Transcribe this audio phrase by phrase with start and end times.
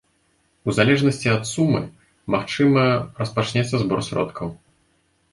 [0.71, 1.81] У залежнасці ад сумы,
[2.35, 2.85] магчыма,
[3.19, 4.47] распачнецца збор сродкаў.